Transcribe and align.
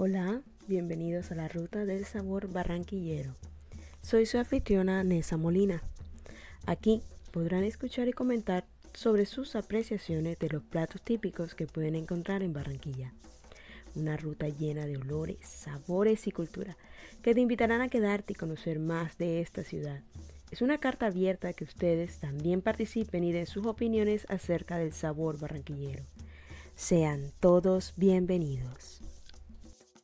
Hola, 0.00 0.42
bienvenidos 0.68 1.32
a 1.32 1.34
la 1.34 1.48
Ruta 1.48 1.84
del 1.84 2.04
Sabor 2.04 2.46
Barranquillero. 2.52 3.34
Soy 4.00 4.26
su 4.26 4.38
anfitriona 4.38 5.02
Nessa 5.02 5.36
Molina. 5.36 5.82
Aquí 6.66 7.02
podrán 7.32 7.64
escuchar 7.64 8.06
y 8.06 8.12
comentar 8.12 8.64
sobre 8.94 9.26
sus 9.26 9.56
apreciaciones 9.56 10.38
de 10.38 10.50
los 10.50 10.62
platos 10.62 11.02
típicos 11.02 11.56
que 11.56 11.66
pueden 11.66 11.96
encontrar 11.96 12.44
en 12.44 12.52
Barranquilla. 12.52 13.12
Una 13.96 14.16
ruta 14.16 14.46
llena 14.46 14.86
de 14.86 14.98
olores, 14.98 15.38
sabores 15.42 16.28
y 16.28 16.30
cultura 16.30 16.76
que 17.20 17.34
te 17.34 17.40
invitarán 17.40 17.80
a 17.80 17.88
quedarte 17.88 18.34
y 18.34 18.36
conocer 18.36 18.78
más 18.78 19.18
de 19.18 19.40
esta 19.40 19.64
ciudad. 19.64 20.00
Es 20.52 20.62
una 20.62 20.78
carta 20.78 21.06
abierta 21.06 21.54
que 21.54 21.64
ustedes 21.64 22.20
también 22.20 22.62
participen 22.62 23.24
y 23.24 23.32
den 23.32 23.46
sus 23.46 23.66
opiniones 23.66 24.26
acerca 24.28 24.78
del 24.78 24.92
sabor 24.92 25.40
barranquillero. 25.40 26.04
Sean 26.76 27.32
todos 27.40 27.94
bienvenidos. 27.96 29.02